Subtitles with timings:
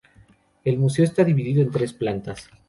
[0.63, 2.49] El museo está dividido en tres plantas.